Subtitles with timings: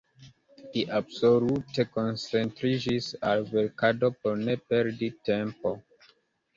[0.61, 5.83] Li absolute koncentriĝis al verkado por ne perdi tempon.